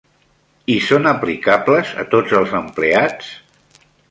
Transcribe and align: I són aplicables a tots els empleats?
I 0.75 0.77
són 0.85 1.05
aplicables 1.11 1.93
a 2.05 2.07
tots 2.15 2.35
els 2.41 2.57
empleats? 2.63 3.31